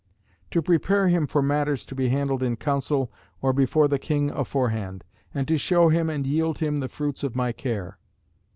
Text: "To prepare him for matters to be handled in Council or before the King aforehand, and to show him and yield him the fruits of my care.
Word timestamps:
"To 0.49 0.63
prepare 0.63 1.09
him 1.09 1.27
for 1.27 1.43
matters 1.43 1.85
to 1.85 1.93
be 1.93 2.09
handled 2.09 2.41
in 2.41 2.55
Council 2.55 3.11
or 3.39 3.53
before 3.53 3.87
the 3.87 3.99
King 3.99 4.31
aforehand, 4.31 5.03
and 5.31 5.47
to 5.47 5.57
show 5.59 5.89
him 5.89 6.09
and 6.09 6.25
yield 6.25 6.57
him 6.57 6.77
the 6.77 6.89
fruits 6.89 7.21
of 7.23 7.35
my 7.35 7.51
care. 7.51 7.99